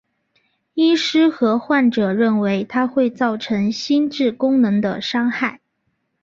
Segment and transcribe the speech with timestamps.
[0.73, 5.61] 医师和患者认为它会造成心智功能的伤害。